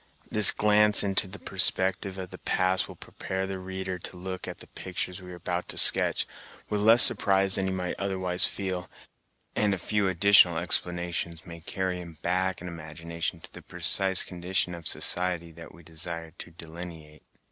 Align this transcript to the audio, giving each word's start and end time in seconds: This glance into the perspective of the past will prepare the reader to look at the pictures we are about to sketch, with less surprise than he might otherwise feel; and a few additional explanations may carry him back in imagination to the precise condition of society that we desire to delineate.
This 0.31 0.51
glance 0.51 1.03
into 1.03 1.27
the 1.27 1.37
perspective 1.37 2.17
of 2.17 2.31
the 2.31 2.39
past 2.39 2.87
will 2.87 2.95
prepare 2.95 3.45
the 3.45 3.59
reader 3.59 3.99
to 3.99 4.17
look 4.17 4.47
at 4.47 4.57
the 4.57 4.65
pictures 4.65 5.21
we 5.21 5.31
are 5.31 5.35
about 5.35 5.67
to 5.67 5.77
sketch, 5.77 6.25
with 6.69 6.81
less 6.81 7.03
surprise 7.03 7.53
than 7.53 7.67
he 7.67 7.71
might 7.71 7.99
otherwise 7.99 8.43
feel; 8.45 8.89
and 9.55 9.75
a 9.75 9.77
few 9.77 10.07
additional 10.07 10.57
explanations 10.57 11.45
may 11.45 11.59
carry 11.61 11.97
him 12.01 12.17
back 12.23 12.61
in 12.61 12.67
imagination 12.67 13.41
to 13.41 13.53
the 13.53 13.61
precise 13.61 14.23
condition 14.23 14.73
of 14.73 14.87
society 14.87 15.51
that 15.51 15.71
we 15.71 15.83
desire 15.83 16.31
to 16.39 16.49
delineate. 16.49 17.21